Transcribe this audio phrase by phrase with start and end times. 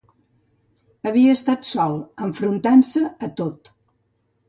[1.09, 1.95] Havia estat sol:
[2.31, 3.75] enfrontant-se a tot.